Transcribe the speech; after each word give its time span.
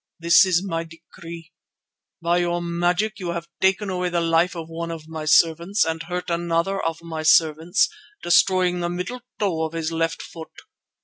This 0.17 0.47
is 0.47 0.65
my 0.65 0.83
decree. 0.83 1.53
By 2.23 2.37
your 2.39 2.59
magic 2.59 3.19
you 3.19 3.33
have 3.33 3.47
taken 3.59 3.91
away 3.91 4.09
the 4.09 4.19
life 4.19 4.55
of 4.55 4.67
one 4.67 4.89
of 4.89 5.07
my 5.07 5.25
servants 5.25 5.85
and 5.85 6.01
hurt 6.01 6.31
another 6.31 6.81
of 6.83 7.03
my 7.03 7.21
servants, 7.21 7.87
destroying 8.23 8.79
the 8.79 8.89
middle 8.89 9.21
toe 9.37 9.61
of 9.63 9.73
his 9.73 9.91
left 9.91 10.23
foot. 10.23 10.61